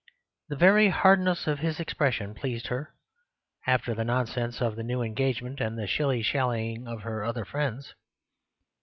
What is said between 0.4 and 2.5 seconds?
The very hardness of his expression